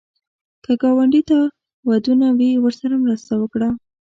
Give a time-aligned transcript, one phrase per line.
[0.63, 1.37] که ګاونډي ته
[1.89, 3.69] ودونه وي، ورسره مرسته وکړه